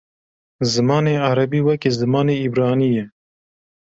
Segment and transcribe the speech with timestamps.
[0.73, 3.05] Zimanê erebî wekî zimanê îbranî ye.